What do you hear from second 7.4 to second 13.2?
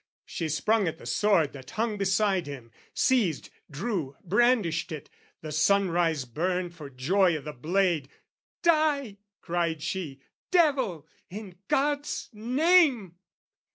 the blade, "Die," cried she, "devil, in God's name!"